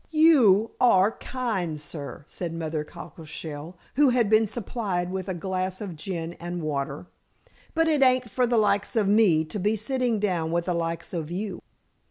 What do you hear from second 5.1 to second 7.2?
with a glass of gin and water.